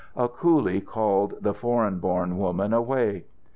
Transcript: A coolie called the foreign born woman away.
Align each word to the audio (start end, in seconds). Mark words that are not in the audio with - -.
A 0.15 0.27
coolie 0.27 0.83
called 0.83 1.35
the 1.43 1.53
foreign 1.53 1.99
born 1.99 2.39
woman 2.39 2.73
away. 2.73 3.25